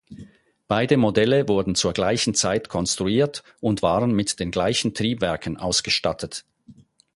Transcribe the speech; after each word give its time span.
Beide 0.67 0.97
Modelle 0.97 1.47
wurden 1.47 1.75
zur 1.75 1.93
gleichen 1.93 2.33
Zeit 2.33 2.69
konstruiert 2.69 3.43
und 3.59 3.83
waren 3.83 4.09
mit 4.13 4.39
den 4.39 4.49
gleichen 4.49 4.95
Triebwerken 4.95 5.57
ausgestattet. 5.57 6.43